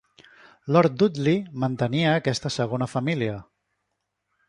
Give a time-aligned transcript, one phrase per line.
[0.75, 3.41] Lord Dudley mantenia aquesta segona família.